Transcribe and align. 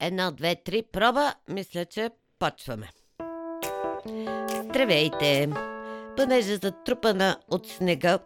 Едно, 0.00 0.32
две, 0.32 0.54
три, 0.54 0.82
проба. 0.82 1.34
Мисля, 1.48 1.84
че 1.84 2.10
почваме. 2.38 2.90
Здравейте! 4.64 5.48
Понеже 6.16 6.56
затрупана 6.56 7.36
от 7.48 7.68
снега, 7.68 8.18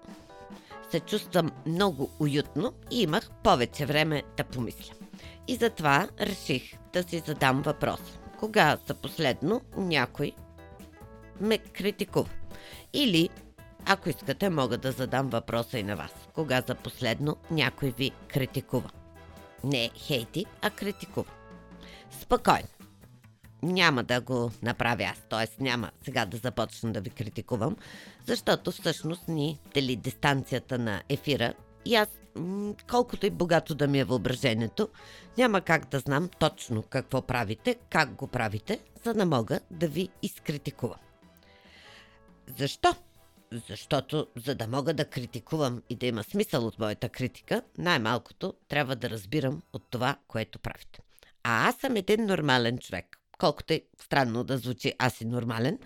се 0.91 1.01
чувствам 1.01 1.51
много 1.67 2.11
уютно 2.21 2.73
и 2.91 3.03
имах 3.03 3.31
повече 3.45 3.87
време 3.87 4.23
да 4.37 4.45
помисля. 4.45 4.95
И 5.49 5.55
затова 5.57 6.09
реших 6.21 6.79
да 6.93 7.03
си 7.03 7.23
задам 7.27 7.63
въпрос. 7.63 8.01
Кога 8.39 8.77
за 8.87 8.95
последно 8.95 9.61
някой 9.77 10.33
ме 11.41 11.59
критикува? 11.59 12.31
Или, 12.93 13.29
ако 13.87 14.09
искате, 14.09 14.51
мога 14.51 14.79
да 14.79 14.93
задам 14.93 15.29
въпроса 15.29 15.79
и 15.79 15.83
на 15.83 15.97
вас. 15.97 16.15
Кога 16.35 16.63
за 16.67 16.75
последно 16.75 17.37
някой 17.51 17.91
ви 17.91 18.11
критикува? 18.29 18.91
Не 19.65 19.91
хейти, 19.95 20.47
а 20.63 20.71
критикува. 20.71 21.31
Спокойно. 22.11 22.69
Няма 23.63 24.05
да 24.05 24.21
го 24.21 24.51
направя 24.63 25.03
аз, 25.03 25.23
т.е. 25.31 25.63
няма 25.63 25.91
сега 26.03 26.27
да 26.27 26.37
започна 26.37 26.93
да 26.93 27.01
ви 27.01 27.11
критикувам, 27.11 27.77
защото 28.27 28.73
всъщност 28.73 29.29
ни 29.29 29.59
дели 29.75 29.97
дистанцията 29.97 30.79
на 30.79 31.03
ефира 31.09 31.55
и 31.85 31.95
аз, 31.95 32.09
колкото 32.91 33.27
и 33.27 33.31
богато 33.31 33.75
да 33.75 33.87
ми 33.87 33.99
е 33.99 34.05
въображението, 34.05 34.89
няма 35.39 35.61
как 35.61 35.89
да 35.89 35.99
знам 35.99 36.29
точно 36.39 36.83
какво 36.83 37.23
правите, 37.23 37.77
как 37.91 38.15
го 38.15 38.27
правите, 38.27 38.81
за 39.05 39.15
да 39.15 39.27
мога 39.27 39.61
да 39.71 39.89
ви 39.89 40.09
изкритикувам. 40.23 41.01
Защо? 42.59 42.95
Защото, 43.69 44.27
за 44.37 44.55
да 44.55 44.67
мога 44.67 44.95
да 44.95 45.05
критикувам 45.05 45.83
и 45.91 45.97
да 45.97 46.07
има 46.07 46.25
смисъл 46.25 46.67
от 46.67 46.79
моята 46.79 47.09
критика, 47.09 47.63
най-малкото 47.79 48.55
трябва 48.69 48.97
да 48.97 49.11
разбирам 49.11 49.63
от 49.73 49.83
това, 49.91 50.17
което 50.29 50.59
правите. 50.59 51.01
А 51.43 51.69
аз 51.69 51.77
съм 51.77 51.97
един 51.97 52.27
нормален 52.27 52.79
човек. 52.79 53.19
Колкото 53.39 53.73
е 53.73 53.83
странно 54.03 54.45
да 54.45 54.59
звучи 54.59 54.95
аз 54.99 55.15
си 55.15 55.25
нормален, 55.25 55.79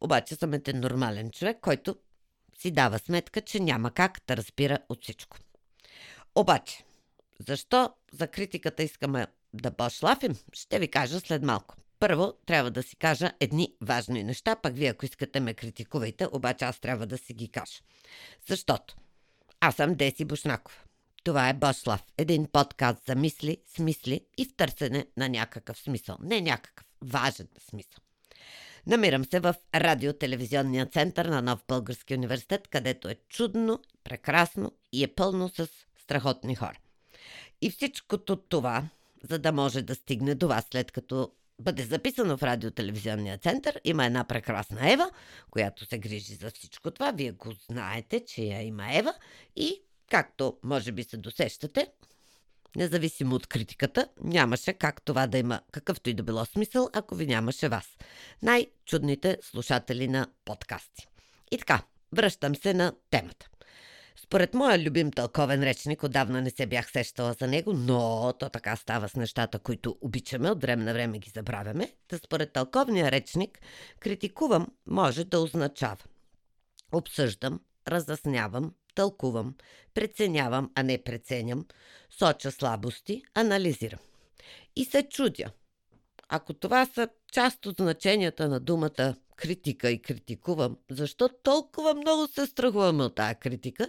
обаче 0.00 0.34
съм 0.34 0.54
един 0.54 0.80
нормален 0.80 1.30
човек, 1.30 1.58
който 1.60 1.96
си 2.58 2.70
дава 2.70 2.98
сметка, 2.98 3.40
че 3.40 3.60
няма 3.60 3.90
как 3.90 4.18
да 4.26 4.36
разбира 4.36 4.78
от 4.88 5.02
всичко. 5.02 5.36
Обаче, 6.34 6.84
защо 7.48 7.90
за 8.12 8.28
критиката 8.28 8.82
искаме 8.82 9.26
да 9.54 9.70
пошлафим, 9.70 10.36
ще 10.52 10.78
ви 10.78 10.88
кажа 10.88 11.20
след 11.20 11.42
малко. 11.42 11.74
Първо, 11.98 12.32
трябва 12.46 12.70
да 12.70 12.82
си 12.82 12.96
кажа 12.96 13.32
едни 13.40 13.74
важни 13.80 14.24
неща, 14.24 14.56
пък 14.56 14.74
вие, 14.76 14.88
ако 14.88 15.04
искате, 15.04 15.40
ме 15.40 15.54
критикувайте, 15.54 16.28
обаче 16.32 16.64
аз 16.64 16.80
трябва 16.80 17.06
да 17.06 17.18
си 17.18 17.34
ги 17.34 17.48
кажа. 17.48 17.80
Защото 18.48 18.96
аз 19.60 19.74
съм 19.74 19.94
Деси 19.94 20.24
Бушнаков. 20.24 20.83
Това 21.24 21.48
е 21.48 21.54
Бошлав, 21.54 22.04
един 22.18 22.46
подкаст 22.52 23.06
за 23.06 23.14
мисли, 23.14 23.56
смисли 23.76 24.20
и 24.38 24.44
в 24.44 24.56
търсене 24.56 25.06
на 25.16 25.28
някакъв 25.28 25.78
смисъл. 25.78 26.16
Не 26.20 26.40
някакъв, 26.40 26.86
важен 27.04 27.48
смисъл. 27.70 28.04
Намирам 28.86 29.24
се 29.24 29.40
в 29.40 29.54
радиотелевизионния 29.74 30.86
център 30.86 31.26
на 31.26 31.42
Нов 31.42 31.64
Български 31.68 32.14
университет, 32.14 32.68
където 32.68 33.08
е 33.08 33.16
чудно, 33.28 33.80
прекрасно 34.04 34.72
и 34.92 35.04
е 35.04 35.14
пълно 35.14 35.48
с 35.48 35.68
страхотни 36.02 36.54
хора. 36.54 36.78
И 37.60 37.70
всичкото 37.70 38.36
това, 38.36 38.88
за 39.22 39.38
да 39.38 39.52
може 39.52 39.82
да 39.82 39.94
стигне 39.94 40.34
до 40.34 40.48
вас, 40.48 40.66
след 40.70 40.92
като 40.92 41.32
бъде 41.58 41.82
записано 41.82 42.36
в 42.36 42.42
радиотелевизионния 42.42 43.38
център, 43.38 43.80
има 43.84 44.06
една 44.06 44.24
прекрасна 44.24 44.92
Ева, 44.92 45.10
която 45.50 45.86
се 45.86 45.98
грижи 45.98 46.34
за 46.34 46.50
всичко 46.50 46.90
това. 46.90 47.10
Вие 47.10 47.32
го 47.32 47.52
знаете, 47.70 48.24
че 48.24 48.42
я 48.42 48.62
има 48.62 48.94
Ева 48.94 49.14
и 49.56 49.80
Както 50.10 50.58
може 50.62 50.92
би 50.92 51.04
се 51.04 51.16
досещате, 51.16 51.86
независимо 52.76 53.34
от 53.34 53.46
критиката, 53.46 54.08
нямаше 54.20 54.72
как 54.72 55.02
това 55.02 55.26
да 55.26 55.38
има 55.38 55.60
какъвто 55.72 56.10
и 56.10 56.14
да 56.14 56.22
било 56.22 56.44
смисъл, 56.44 56.88
ако 56.92 57.14
ви 57.14 57.26
нямаше 57.26 57.68
вас. 57.68 57.86
Най-чудните 58.42 59.38
слушатели 59.42 60.08
на 60.08 60.26
подкасти. 60.44 61.06
И 61.50 61.58
така, 61.58 61.82
връщам 62.12 62.54
се 62.54 62.74
на 62.74 62.92
темата. 63.10 63.48
Според 64.16 64.54
моя 64.54 64.78
любим 64.78 65.10
тълковен 65.10 65.62
речник, 65.62 66.02
отдавна 66.02 66.42
не 66.42 66.50
се 66.50 66.66
бях 66.66 66.90
сещала 66.90 67.32
за 67.32 67.46
него, 67.46 67.72
но 67.72 68.32
то 68.38 68.48
така 68.48 68.76
става 68.76 69.08
с 69.08 69.16
нещата, 69.16 69.58
които 69.58 69.96
обичаме, 70.00 70.50
от 70.50 70.62
време 70.62 70.84
на 70.84 70.92
време 70.92 71.18
ги 71.18 71.30
забравяме. 71.30 71.92
Та 72.08 72.18
според 72.18 72.52
тълковния 72.52 73.10
речник, 73.10 73.60
критикувам 74.00 74.66
може 74.86 75.24
да 75.24 75.40
означава 75.40 76.04
обсъждам, 76.92 77.60
разяснявам, 77.88 78.74
тълкувам, 78.94 79.54
преценявам, 79.94 80.70
а 80.74 80.82
не 80.82 81.02
преценям, 81.02 81.66
соча 82.18 82.50
слабости, 82.50 83.22
анализирам. 83.34 84.00
И 84.76 84.84
се 84.84 85.02
чудя. 85.02 85.50
Ако 86.28 86.54
това 86.54 86.86
са 86.86 87.08
част 87.32 87.66
от 87.66 87.76
значенията 87.76 88.48
на 88.48 88.60
думата 88.60 89.14
критика 89.36 89.90
и 89.90 90.02
критикувам, 90.02 90.76
защо 90.90 91.28
толкова 91.42 91.94
много 91.94 92.26
се 92.26 92.46
страхуваме 92.46 93.04
от 93.04 93.14
тази 93.14 93.34
критика, 93.34 93.88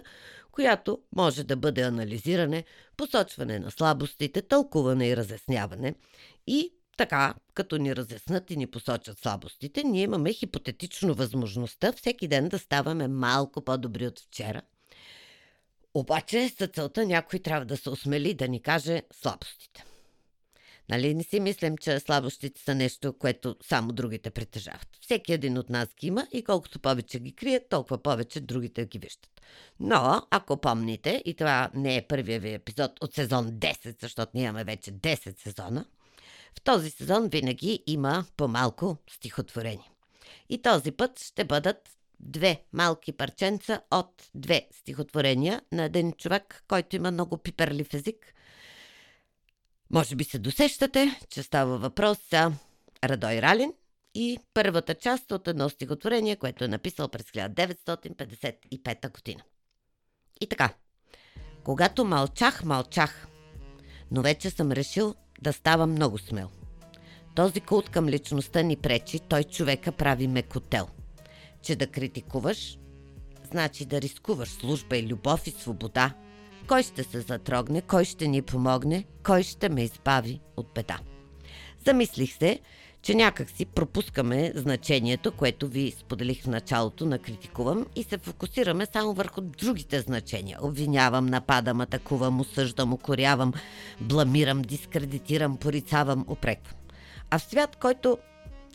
която 0.52 0.98
може 1.16 1.44
да 1.44 1.56
бъде 1.56 1.82
анализиране, 1.82 2.64
посочване 2.96 3.58
на 3.58 3.70
слабостите, 3.70 4.42
тълкуване 4.42 5.08
и 5.08 5.16
разясняване 5.16 5.94
и 6.46 6.72
така, 6.96 7.34
като 7.54 7.76
ни 7.76 7.96
разяснат 7.96 8.50
и 8.50 8.56
ни 8.56 8.66
посочат 8.66 9.18
слабостите, 9.18 9.84
ние 9.84 10.02
имаме 10.02 10.32
хипотетично 10.32 11.14
възможността 11.14 11.92
всеки 11.92 12.28
ден 12.28 12.48
да 12.48 12.58
ставаме 12.58 13.08
малко 13.08 13.64
по-добри 13.64 14.06
от 14.06 14.20
вчера– 14.20 14.62
обаче 16.00 16.48
за 16.58 16.66
целта 16.66 17.06
някой 17.06 17.38
трябва 17.38 17.66
да 17.66 17.76
се 17.76 17.90
осмели 17.90 18.34
да 18.34 18.48
ни 18.48 18.62
каже 18.62 19.02
слабостите. 19.12 19.84
Нали 20.88 21.14
не 21.14 21.22
си 21.22 21.40
мислим, 21.40 21.78
че 21.78 22.00
слабостите 22.00 22.60
са 22.60 22.74
нещо, 22.74 23.12
което 23.12 23.56
само 23.62 23.92
другите 23.92 24.30
притежават. 24.30 24.88
Всеки 25.00 25.32
един 25.32 25.58
от 25.58 25.70
нас 25.70 25.88
ги 26.00 26.06
има 26.06 26.26
и 26.32 26.44
колкото 26.44 26.78
повече 26.78 27.20
ги 27.20 27.32
крият, 27.32 27.68
толкова 27.68 27.98
повече 27.98 28.40
другите 28.40 28.86
ги 28.86 28.98
виждат. 28.98 29.40
Но, 29.80 30.22
ако 30.30 30.56
помните, 30.56 31.22
и 31.24 31.34
това 31.34 31.70
не 31.74 31.96
е 31.96 32.06
първият 32.06 32.42
ви 32.42 32.52
епизод 32.52 32.92
от 33.00 33.14
сезон 33.14 33.46
10, 33.46 34.02
защото 34.02 34.32
ние 34.34 34.44
имаме 34.44 34.64
вече 34.64 34.92
10 34.92 35.42
сезона, 35.42 35.84
в 36.58 36.60
този 36.64 36.90
сезон 36.90 37.28
винаги 37.28 37.82
има 37.86 38.24
по-малко 38.36 38.96
стихотворени. 39.10 39.90
И 40.48 40.62
този 40.62 40.92
път 40.92 41.20
ще 41.20 41.44
бъдат 41.44 41.95
две 42.20 42.62
малки 42.72 43.12
парченца 43.12 43.80
от 43.90 44.30
две 44.34 44.68
стихотворения 44.72 45.62
на 45.72 45.84
един 45.84 46.12
човек, 46.12 46.64
който 46.68 46.96
има 46.96 47.10
много 47.10 47.38
пиперлив 47.38 47.94
език. 47.94 48.34
Може 49.90 50.16
би 50.16 50.24
се 50.24 50.38
досещате, 50.38 51.20
че 51.30 51.42
става 51.42 51.78
въпрос 51.78 52.18
за 52.30 52.52
Радой 53.04 53.42
Ралин 53.42 53.72
и 54.14 54.38
първата 54.54 54.94
част 54.94 55.32
от 55.32 55.48
едно 55.48 55.68
стихотворение, 55.68 56.36
което 56.36 56.64
е 56.64 56.68
написал 56.68 57.08
през 57.08 57.26
1955 57.26 59.12
година. 59.12 59.42
И 60.40 60.46
така, 60.46 60.74
когато 61.64 62.04
мълчах, 62.04 62.64
мълчах, 62.64 63.28
но 64.10 64.22
вече 64.22 64.50
съм 64.50 64.72
решил 64.72 65.14
да 65.40 65.52
става 65.52 65.86
много 65.86 66.18
смел. 66.18 66.50
Този 67.34 67.60
култ 67.60 67.88
към 67.88 68.08
личността 68.08 68.62
ни 68.62 68.76
пречи, 68.76 69.20
той 69.20 69.44
човека 69.44 69.92
прави 69.92 70.28
мекотел– 70.28 70.88
че 71.62 71.76
да 71.76 71.86
критикуваш, 71.86 72.78
значи 73.50 73.84
да 73.84 74.00
рискуваш 74.00 74.48
служба 74.48 74.96
и 74.96 75.06
любов 75.06 75.46
и 75.46 75.50
свобода. 75.50 76.14
Кой 76.68 76.82
ще 76.82 77.04
се 77.04 77.20
затрогне, 77.20 77.80
кой 77.80 78.04
ще 78.04 78.28
ни 78.28 78.42
помогне, 78.42 79.04
кой 79.24 79.42
ще 79.42 79.68
ме 79.68 79.82
избави 79.82 80.40
от 80.56 80.66
беда. 80.74 80.98
Замислих 81.86 82.38
се, 82.38 82.60
че 83.02 83.14
някак 83.14 83.50
си 83.50 83.66
пропускаме 83.66 84.52
значението, 84.54 85.32
което 85.32 85.68
ви 85.68 85.94
споделих 85.98 86.42
в 86.42 86.46
началото 86.46 87.06
на 87.06 87.18
критикувам 87.18 87.86
и 87.96 88.04
се 88.04 88.18
фокусираме 88.18 88.86
само 88.86 89.14
върху 89.14 89.40
другите 89.40 90.00
значения. 90.00 90.58
Обвинявам, 90.62 91.26
нападам, 91.26 91.80
атакувам, 91.80 92.40
осъждам, 92.40 92.92
укорявам, 92.92 93.52
бламирам, 94.00 94.62
дискредитирам, 94.62 95.56
порицавам, 95.56 96.24
опреквам. 96.28 96.80
А 97.30 97.38
в 97.38 97.42
свят, 97.42 97.76
който 97.76 98.18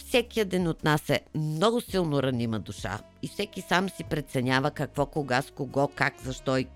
всеки 0.08 0.40
един 0.40 0.68
от 0.68 0.84
нас 0.84 1.10
е 1.10 1.22
много 1.36 1.82
силно 1.82 2.24
ранима 2.24 2.60
душа 2.60 3.00
и 3.22 3.28
всеки 3.28 3.62
сам 3.62 3.90
си 3.90 4.04
преценява 4.04 4.72
какво, 4.72 5.06
кога, 5.06 5.42
с 5.42 5.52
кого, 5.52 5.88
как, 5.88 6.22
защо 6.22 6.58
и 6.58 6.68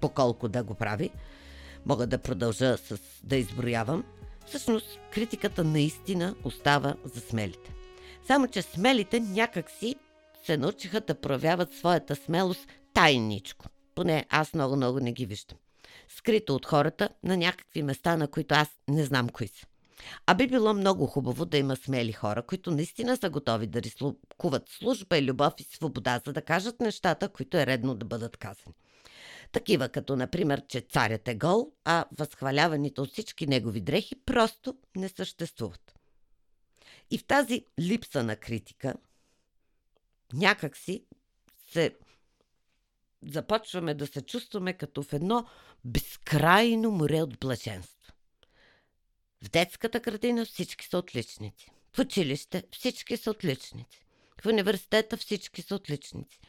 по 0.00 0.08
колко 0.08 0.48
да 0.48 0.62
го 0.62 0.74
прави. 0.74 1.10
Мога 1.86 2.06
да 2.06 2.18
продължа 2.18 2.76
с 2.76 2.98
да 3.22 3.36
изброявам. 3.36 4.04
Всъщност, 4.46 4.98
критиката 5.10 5.64
наистина 5.64 6.34
остава 6.44 6.94
за 7.04 7.20
смелите. 7.20 7.74
Само, 8.26 8.48
че 8.48 8.62
смелите 8.62 9.20
някакси 9.20 9.96
се 10.44 10.56
научиха 10.56 11.00
да 11.00 11.14
проявяват 11.14 11.74
своята 11.74 12.16
смелост 12.16 12.68
тайничко. 12.94 13.66
Поне 13.94 14.26
аз 14.30 14.54
много-много 14.54 15.00
не 15.00 15.12
ги 15.12 15.26
виждам. 15.26 15.58
Скрито 16.08 16.54
от 16.54 16.66
хората 16.66 17.08
на 17.24 17.36
някакви 17.36 17.82
места, 17.82 18.16
на 18.16 18.28
които 18.28 18.54
аз 18.54 18.68
не 18.88 19.04
знам 19.04 19.28
кои 19.28 19.48
са. 19.48 19.66
А 20.26 20.34
би 20.34 20.46
било 20.46 20.74
много 20.74 21.06
хубаво 21.06 21.44
да 21.44 21.58
има 21.58 21.76
смели 21.76 22.12
хора, 22.12 22.42
които 22.42 22.70
наистина 22.70 23.16
са 23.16 23.30
готови 23.30 23.66
да 23.66 23.82
рискуват 23.82 24.68
служба 24.68 25.18
и 25.18 25.24
любов 25.24 25.54
и 25.58 25.64
свобода, 25.64 26.20
за 26.26 26.32
да 26.32 26.42
кажат 26.42 26.80
нещата, 26.80 27.28
които 27.28 27.56
е 27.56 27.66
редно 27.66 27.94
да 27.94 28.06
бъдат 28.06 28.36
казани. 28.36 28.74
Такива 29.52 29.88
като, 29.88 30.16
например, 30.16 30.62
че 30.68 30.80
царят 30.80 31.28
е 31.28 31.34
гол, 31.34 31.72
а 31.84 32.04
възхваляваните 32.18 33.00
от 33.00 33.12
всички 33.12 33.46
негови 33.46 33.80
дрехи 33.80 34.14
просто 34.26 34.76
не 34.96 35.08
съществуват. 35.08 35.94
И 37.10 37.18
в 37.18 37.24
тази 37.24 37.66
липса 37.80 38.22
на 38.22 38.36
критика, 38.36 38.94
някак 40.34 40.76
си 40.76 41.04
се 41.72 41.96
започваме 43.26 43.94
да 43.94 44.06
се 44.06 44.22
чувстваме 44.22 44.72
като 44.72 45.02
в 45.02 45.12
едно 45.12 45.46
безкрайно 45.84 46.90
море 46.90 47.22
от 47.22 47.38
блаженство. 47.38 48.01
В 49.42 49.50
детската 49.50 50.00
градина 50.00 50.44
всички 50.46 50.86
са 50.86 50.98
отличници. 50.98 51.70
В 51.96 51.98
училище 51.98 52.62
всички 52.72 53.16
са 53.16 53.30
отличници. 53.30 54.04
В 54.42 54.46
университета 54.46 55.16
всички 55.16 55.62
са 55.62 55.74
отличници. 55.74 56.40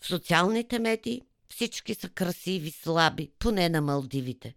В 0.00 0.06
социалните 0.06 0.78
медии 0.78 1.22
всички 1.48 1.94
са 1.94 2.08
красиви, 2.08 2.70
слаби, 2.70 3.30
поне 3.38 3.68
на 3.68 3.80
Малдивите. 3.80 4.54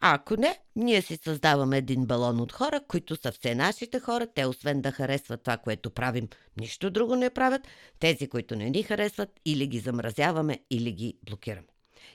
А 0.00 0.14
ако 0.14 0.36
не, 0.36 0.58
ние 0.76 1.02
си 1.02 1.18
създаваме 1.24 1.78
един 1.78 2.06
балон 2.06 2.40
от 2.40 2.52
хора, 2.52 2.80
които 2.88 3.16
са 3.16 3.32
все 3.32 3.54
нашите 3.54 4.00
хора. 4.00 4.26
Те, 4.34 4.46
освен 4.46 4.80
да 4.80 4.92
харесват 4.92 5.42
това, 5.42 5.56
което 5.56 5.90
правим, 5.90 6.28
нищо 6.60 6.90
друго 6.90 7.16
не 7.16 7.30
правят. 7.30 7.62
Тези, 7.98 8.28
които 8.28 8.56
не 8.56 8.70
ни 8.70 8.82
харесват, 8.82 9.40
или 9.44 9.66
ги 9.66 9.78
замразяваме, 9.78 10.60
или 10.70 10.92
ги 10.92 11.18
блокираме. 11.22 11.68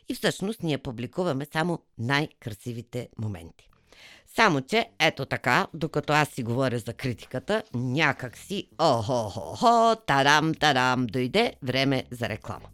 И 0.10 0.16
всъщност 0.16 0.64
ние 0.64 0.78
публикуваме 0.78 1.48
само 1.54 1.80
най-красивите 1.98 3.10
моменти. 3.18 3.70
Само, 4.36 4.62
че 4.62 4.90
ето 5.00 5.26
така, 5.26 5.68
докато 5.74 6.14
аз 6.14 6.30
си 6.30 6.44
говоря 6.44 6.80
за 6.80 6.94
критиката, 6.94 7.64
някак 7.74 8.38
си 8.38 8.68
охо-хо-хо, 8.78 9.96
тарам-тарам, 10.08 11.06
дойде 11.06 11.54
време 11.64 12.04
за 12.12 12.30
реклама. 12.30 12.68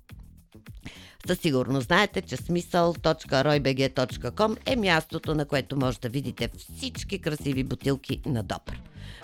Със 1.27 1.39
сигурност 1.39 1.87
знаете, 1.87 2.21
че 2.21 2.37
смисъл.roybg.com 2.37 4.57
е 4.65 4.75
мястото, 4.75 5.35
на 5.35 5.45
което 5.45 5.77
може 5.77 5.99
да 5.99 6.09
видите 6.09 6.49
всички 6.57 7.19
красиви 7.19 7.63
бутилки 7.63 8.21
на 8.25 8.43
Допър. 8.43 8.81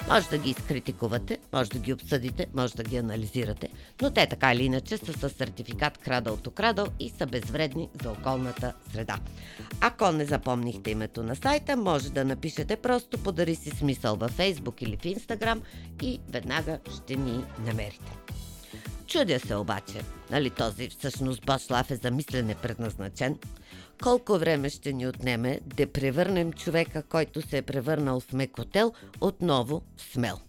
Може 0.09 0.29
да 0.29 0.37
ги 0.37 0.49
изкритикувате, 0.49 1.37
може 1.53 1.69
да 1.69 1.79
ги 1.79 1.93
обсъдите, 1.93 2.47
може 2.53 2.75
да 2.75 2.83
ги 2.83 2.97
анализирате, 2.97 3.69
но 4.01 4.11
те 4.11 4.27
така 4.27 4.53
или 4.53 4.63
иначе 4.63 4.97
са 4.97 5.13
с 5.13 5.29
сертификат 5.29 5.97
Крадъл 5.97 6.37
то 6.37 6.51
Крадъл 6.51 6.87
и 6.99 7.09
са 7.09 7.25
безвредни 7.25 7.89
за 8.03 8.11
околната 8.11 8.73
среда. 8.93 9.17
Ако 9.81 10.11
не 10.11 10.25
запомнихте 10.25 10.91
името 10.91 11.23
на 11.23 11.35
сайта, 11.35 11.77
може 11.77 12.09
да 12.09 12.25
напишете 12.25 12.75
просто 12.75 13.17
подари 13.17 13.55
си 13.55 13.69
смисъл 13.69 14.15
във 14.15 14.37
Facebook 14.37 14.83
или 14.83 14.97
в 14.97 15.01
Instagram 15.01 15.61
и 16.01 16.19
веднага 16.29 16.79
ще 16.95 17.15
ни 17.15 17.43
намерите. 17.65 18.11
Чудя 19.07 19.39
се 19.39 19.55
обаче, 19.55 20.01
нали 20.31 20.49
този 20.49 20.89
всъщност 20.89 21.45
Башлав 21.45 21.91
е 21.91 21.95
за 21.95 22.11
мислене 22.11 22.55
предназначен, 22.55 23.37
колко 24.03 24.39
време 24.39 24.69
ще 24.69 24.93
ни 24.93 25.07
отнеме 25.07 25.59
да 25.65 25.91
превърнем 25.91 26.53
човека, 26.53 27.03
който 27.03 27.41
се 27.41 27.57
е 27.57 27.61
превърнал 27.61 28.19
в 28.19 28.33
мекотел, 28.33 28.93
отново 29.21 29.81
в 29.97 30.01
смел. 30.01 30.39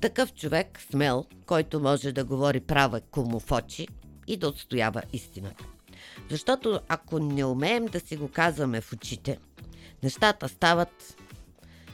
Такъв 0.00 0.34
човек, 0.34 0.80
смел, 0.90 1.24
който 1.46 1.80
може 1.80 2.12
да 2.12 2.24
говори 2.24 2.60
права 2.60 3.00
кому 3.00 3.40
в 3.40 3.52
очи 3.52 3.88
и 4.26 4.36
да 4.36 4.48
отстоява 4.48 5.02
истината. 5.12 5.64
Защото 6.30 6.80
ако 6.88 7.18
не 7.18 7.44
умеем 7.44 7.86
да 7.86 8.00
си 8.00 8.16
го 8.16 8.28
казваме 8.28 8.80
в 8.80 8.92
очите, 8.92 9.38
нещата 10.02 10.48
стават, 10.48 11.16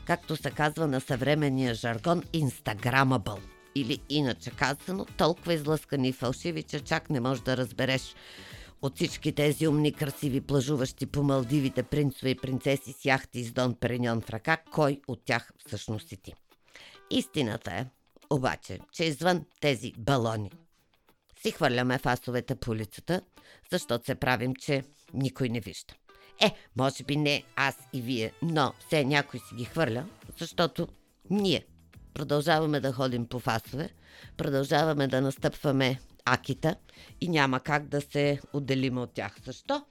както 0.05 0.37
се 0.37 0.51
казва 0.51 0.87
на 0.87 1.01
съвременния 1.01 1.75
жаргон, 1.75 2.23
инстаграмабъл– 2.33 3.39
или 3.75 3.99
иначе 4.09 4.51
казано, 4.51 5.07
толкова 5.17 5.55
излъскани 5.55 6.09
и 6.09 6.13
фалшиви, 6.13 6.63
че 6.63 6.81
чак 6.81 7.11
не 7.11 7.21
можеш 7.21 7.43
да 7.43 7.57
разбереш 7.57 8.15
от 8.83 8.97
всички 8.97 9.33
тези 9.33 9.69
умни, 9.69 9.93
красиви, 9.93 10.41
плажуващи 10.41 11.07
по 11.07 11.23
Малдивите 11.23 11.83
принцове 11.83 12.31
и 12.31 12.37
принцеси 12.37 12.93
с 12.93 13.05
яхти 13.05 13.45
с 13.45 13.53
Дон 13.53 13.75
Переньон 13.75 14.21
в 14.21 14.31
ръка, 14.31 14.57
кой 14.57 15.01
от 15.09 15.25
тях 15.25 15.53
всъщност 15.67 16.09
си 16.09 16.17
ти. 16.17 16.35
Истината 17.11 17.71
е, 17.71 17.87
обаче, 18.31 18.79
че 18.93 19.05
извън 19.05 19.45
тези 19.61 19.93
балони 19.99 20.51
си 21.43 21.51
хвърляме 21.51 21.99
фасовете 21.99 22.55
по 22.55 22.71
улицата, 22.71 23.21
защото 23.71 24.07
се 24.07 24.15
правим, 24.15 24.55
че 24.55 24.85
никой 25.15 25.49
не 25.49 25.61
вижда. 25.61 25.95
Е, 26.41 26.55
може 26.77 27.05
би 27.05 27.17
не 27.17 27.43
аз 27.57 27.77
и 27.93 28.03
вие, 28.03 28.33
но 28.43 28.73
все 28.87 29.05
някой 29.05 29.41
си 29.41 29.55
ги 29.55 29.65
хвърля, 29.65 30.07
защото 30.39 30.89
ние 31.31 31.67
продължаваме 32.19 32.81
да 32.81 32.93
ходим 32.93 33.27
по 33.27 33.39
фасове, 33.39 33.91
продължаваме 34.37 35.09
да 35.09 35.21
настъпваме 35.21 36.01
акита 36.25 36.77
и 37.21 37.29
няма 37.29 37.61
как 37.61 37.89
да 37.89 38.01
се 38.01 38.41
отделим 38.53 38.99
от 38.99 39.13
тях. 39.13 39.37
Защо? 39.45 39.85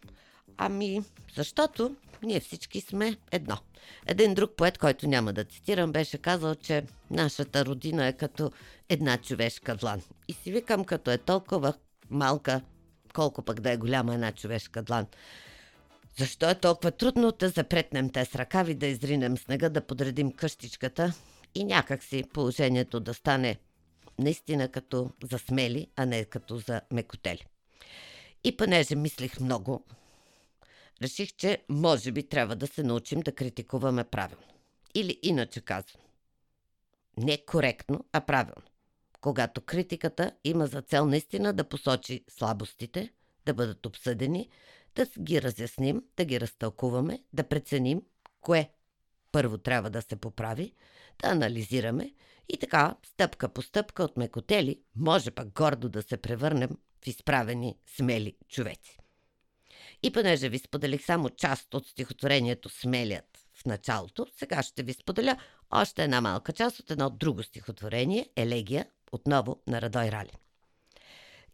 Ами, 0.57 1.01
защото 1.35 1.95
ние 2.23 2.39
всички 2.39 2.81
сме 2.81 3.17
едно. 3.31 3.57
Един 4.05 4.33
друг 4.33 4.51
поет, 4.57 4.77
който 4.77 5.07
няма 5.07 5.33
да 5.33 5.43
цитирам, 5.43 5.91
беше 5.91 6.17
казал, 6.17 6.55
че 6.55 6.83
нашата 7.11 7.65
родина 7.65 8.07
е 8.07 8.13
като 8.13 8.51
една 8.89 9.17
човешка 9.17 9.75
длан. 9.75 10.01
И 10.27 10.33
си 10.33 10.51
викам, 10.51 10.85
като 10.85 11.11
е 11.11 11.17
толкова 11.17 11.73
малка, 12.09 12.61
колко 13.13 13.41
пък 13.41 13.59
да 13.59 13.71
е 13.71 13.77
голяма 13.77 14.13
една 14.13 14.31
човешка 14.31 14.83
длан. 14.83 15.05
Защо 16.17 16.49
е 16.49 16.55
толкова 16.55 16.91
трудно 16.91 17.31
да 17.31 17.49
запретнем 17.49 18.09
те 18.09 18.25
с 18.25 18.35
ръкави, 18.35 18.75
да 18.75 18.87
изринем 18.87 19.37
снега, 19.37 19.69
да 19.69 19.81
подредим 19.81 20.31
къщичката 20.31 21.13
и 21.57 21.63
някак 21.63 22.03
си 22.03 22.23
положението 22.33 22.99
да 22.99 23.13
стане 23.13 23.57
наистина 24.19 24.69
като 24.69 25.09
за 25.31 25.39
смели, 25.39 25.87
а 25.95 26.05
не 26.05 26.25
като 26.25 26.57
за 26.57 26.81
мекотели. 26.91 27.45
И 28.43 28.57
понеже 28.57 28.95
мислих 28.95 29.39
много, 29.39 29.85
реших, 31.01 31.35
че 31.35 31.63
може 31.69 32.11
би 32.11 32.23
трябва 32.23 32.55
да 32.55 32.67
се 32.67 32.83
научим 32.83 33.19
да 33.19 33.31
критикуваме 33.31 34.03
правилно. 34.03 34.43
Или 34.95 35.19
иначе 35.23 35.61
казвам. 35.61 36.01
Не 37.17 37.37
коректно, 37.37 38.05
а 38.13 38.21
правилно. 38.21 38.67
Когато 39.21 39.61
критиката 39.61 40.31
има 40.43 40.67
за 40.67 40.81
цел 40.81 41.05
наистина 41.05 41.53
да 41.53 41.63
посочи 41.63 42.23
слабостите, 42.29 43.13
да 43.45 43.53
бъдат 43.53 43.85
обсъдени, 43.85 44.49
да 44.95 45.05
ги 45.19 45.41
разясним, 45.41 46.03
да 46.17 46.25
ги 46.25 46.39
разтълкуваме, 46.39 47.23
да 47.33 47.43
преценим 47.43 48.01
кое 48.41 48.69
първо 49.31 49.57
трябва 49.57 49.89
да 49.89 50.01
се 50.01 50.15
поправи, 50.15 50.73
да 51.21 51.27
анализираме 51.27 52.13
и 52.49 52.57
така, 52.57 52.95
стъпка 53.05 53.49
по 53.49 53.61
стъпка 53.61 54.03
от 54.03 54.17
мекотели, 54.17 54.81
може 54.95 55.31
пък 55.31 55.53
гордо 55.53 55.89
да 55.89 56.03
се 56.03 56.17
превърнем 56.17 56.69
в 57.03 57.07
изправени, 57.07 57.77
смели 57.95 58.35
човеци. 58.47 58.97
И 60.03 60.11
понеже 60.11 60.49
ви 60.49 60.59
споделих 60.59 61.05
само 61.05 61.29
част 61.29 61.73
от 61.73 61.87
стихотворението 61.87 62.69
Смелият 62.69 63.37
в 63.53 63.65
началото, 63.65 64.27
сега 64.37 64.63
ще 64.63 64.83
ви 64.83 64.93
споделя 64.93 65.37
още 65.71 66.03
една 66.03 66.21
малка 66.21 66.53
част 66.53 66.79
от 66.79 66.91
едно 66.91 67.09
друго 67.09 67.43
стихотворение, 67.43 68.29
Елегия, 68.35 68.85
отново 69.11 69.61
на 69.67 69.81
Радой 69.81 70.11
Рали. 70.11 70.31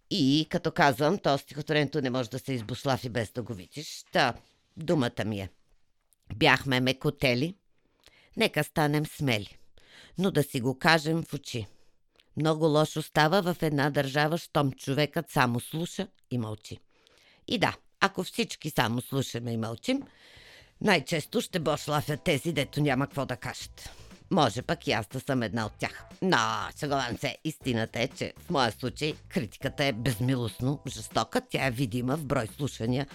И 0.09 0.47
като 0.49 0.71
казвам, 0.71 1.17
то 1.17 1.37
стихотворението 1.37 2.01
не 2.01 2.09
може 2.09 2.29
да 2.29 2.39
се 2.39 2.53
избушлафи 2.53 3.09
без 3.09 3.31
да 3.31 3.43
го 3.43 3.53
видиш. 3.53 4.05
Та, 4.11 4.33
думата 4.77 5.25
ми 5.25 5.39
е. 5.39 5.49
Бяхме 6.35 6.79
мекотели, 6.79 7.55
Нека 8.37 8.63
станем 8.63 9.05
смели, 9.05 9.57
но 10.17 10.31
да 10.31 10.43
си 10.43 10.61
го 10.61 10.79
кажем 10.79 11.23
в 11.23 11.33
очи. 11.33 11.67
Много 12.37 12.65
лошо 12.65 13.01
става 13.01 13.53
в 13.53 13.61
една 13.61 13.89
държава, 13.89 14.37
щом 14.37 14.71
човекът 14.71 15.29
само 15.29 15.59
слуша 15.59 16.07
и 16.31 16.37
мълчи. 16.37 16.79
И 17.47 17.57
да, 17.57 17.75
ако 17.99 18.23
всички 18.23 18.69
само 18.69 19.01
слушаме 19.01 19.51
и 19.51 19.57
мълчим, 19.57 20.01
най-често 20.81 21.41
ще 21.41 21.59
бошлафят 21.59 22.23
тези, 22.23 22.53
дето 22.53 22.81
няма 22.81 23.07
какво 23.07 23.25
да 23.25 23.37
кажат. 23.37 23.89
Може 24.31 24.61
пък 24.61 24.87
и 24.87 24.91
аз 24.91 25.07
да 25.07 25.19
съм 25.19 25.43
една 25.43 25.65
от 25.65 25.73
тях. 25.79 26.05
Но, 26.21 26.37
шегован 26.79 27.17
се, 27.17 27.37
истината 27.43 27.99
е, 27.99 28.07
че 28.07 28.33
в 28.37 28.49
моя 28.49 28.71
случай 28.71 29.13
критиката 29.29 29.85
е 29.85 29.93
безмилостно 29.93 30.79
жестока, 30.87 31.41
тя 31.49 31.65
е 31.65 31.71
видима 31.71 32.17
в 32.17 32.25
брой 32.25 32.47
слушания 32.47 33.07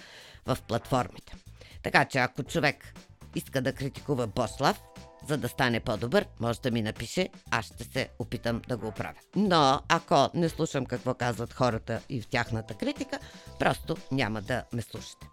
в 0.46 0.58
платформите. 0.68 1.34
Така 1.82 2.04
че 2.04 2.18
ако 2.18 2.42
човек 2.42 2.94
иска 3.34 3.60
да 3.62 3.72
критикува 3.72 4.26
Бослав, 4.26 4.82
за 5.28 5.36
да 5.36 5.48
стане 5.48 5.80
по-добър, 5.80 6.26
може 6.40 6.60
да 6.60 6.70
ми 6.70 6.82
напише, 6.82 7.28
аз 7.50 7.66
ще 7.66 7.84
се 7.84 8.08
опитам 8.18 8.62
да 8.68 8.76
го 8.76 8.86
оправя. 8.86 9.18
Но 9.36 9.80
ако 9.88 10.30
не 10.34 10.48
слушам 10.48 10.86
какво 10.86 11.14
казват 11.14 11.52
хората 11.52 12.00
и 12.08 12.20
в 12.20 12.26
тяхната 12.26 12.74
критика, 12.74 13.18
просто 13.58 13.96
няма 14.12 14.42
да 14.42 14.64
ме 14.72 14.82
слушате. 14.82 15.26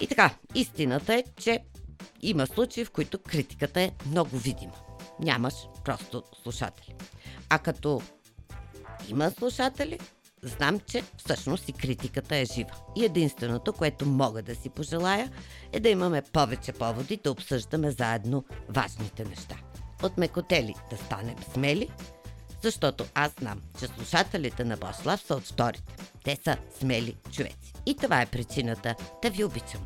И 0.00 0.06
така, 0.06 0.30
истината 0.54 1.14
е, 1.14 1.24
че 1.36 1.60
има 2.22 2.46
случаи, 2.46 2.84
в 2.84 2.90
които 2.90 3.18
критиката 3.18 3.80
е 3.80 3.90
много 4.06 4.36
видима. 4.36 4.72
Нямаш 5.20 5.54
просто 5.84 6.22
слушатели. 6.42 6.94
А 7.48 7.58
като 7.58 8.02
има 9.08 9.30
слушатели, 9.30 9.98
знам, 10.42 10.80
че 10.80 11.02
всъщност 11.16 11.68
и 11.68 11.72
критиката 11.72 12.36
е 12.36 12.44
жива. 12.44 12.70
И 12.96 13.04
единственото, 13.04 13.72
което 13.72 14.06
мога 14.06 14.42
да 14.42 14.54
си 14.54 14.68
пожелая, 14.68 15.30
е 15.72 15.80
да 15.80 15.88
имаме 15.88 16.22
повече 16.22 16.72
поводи 16.72 17.20
да 17.24 17.30
обсъждаме 17.30 17.90
заедно 17.90 18.44
важните 18.68 19.24
неща. 19.24 19.56
От 20.02 20.18
мекотели 20.18 20.74
да 20.90 20.96
станем 20.96 21.36
смели, 21.54 21.88
защото 22.62 23.04
аз 23.14 23.32
знам, 23.40 23.60
че 23.80 23.86
слушателите 23.86 24.64
на 24.64 24.76
Бослав 24.76 25.20
са 25.20 25.34
от 25.34 25.44
вторите. 25.44 25.96
Те 26.24 26.38
са 26.44 26.56
смели 26.78 27.16
човеци. 27.32 27.72
И 27.86 27.94
това 27.94 28.22
е 28.22 28.26
причината 28.26 28.94
да 29.22 29.30
ви 29.30 29.44
обичам. 29.44 29.80